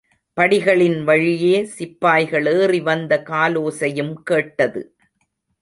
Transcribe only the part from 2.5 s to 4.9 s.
ஏறிவந்த காலோசையும் கேட்டது!